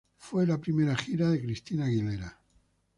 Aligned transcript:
Fue 0.17 0.47
la 0.47 0.57
primera 0.59 0.95
gira 0.97 1.29
de 1.29 1.39
Christina 1.39 1.85
Aguilera. 1.85 2.41